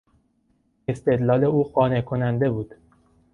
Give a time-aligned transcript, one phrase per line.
[0.89, 2.75] استدلال او قانع کننده بود.